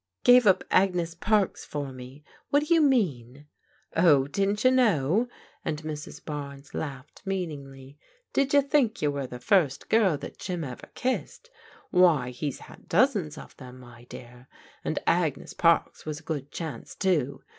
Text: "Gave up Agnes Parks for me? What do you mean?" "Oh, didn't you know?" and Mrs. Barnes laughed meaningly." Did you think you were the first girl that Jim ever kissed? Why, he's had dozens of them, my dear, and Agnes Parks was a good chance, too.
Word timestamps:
"Gave 0.23 0.47
up 0.47 0.63
Agnes 0.71 1.13
Parks 1.13 1.63
for 1.63 1.91
me? 1.93 2.23
What 2.49 2.65
do 2.65 2.73
you 2.73 2.81
mean?" 2.81 3.45
"Oh, 3.95 4.25
didn't 4.27 4.63
you 4.63 4.71
know?" 4.71 5.27
and 5.63 5.83
Mrs. 5.83 6.25
Barnes 6.25 6.73
laughed 6.73 7.21
meaningly." 7.23 7.99
Did 8.33 8.51
you 8.51 8.63
think 8.63 9.03
you 9.03 9.11
were 9.11 9.27
the 9.27 9.37
first 9.37 9.89
girl 9.89 10.17
that 10.17 10.39
Jim 10.39 10.63
ever 10.63 10.87
kissed? 10.95 11.51
Why, 11.91 12.31
he's 12.31 12.61
had 12.61 12.89
dozens 12.89 13.37
of 13.37 13.55
them, 13.57 13.79
my 13.79 14.05
dear, 14.05 14.47
and 14.83 14.97
Agnes 15.05 15.53
Parks 15.53 16.03
was 16.03 16.19
a 16.19 16.23
good 16.23 16.49
chance, 16.51 16.95
too. 16.95 17.43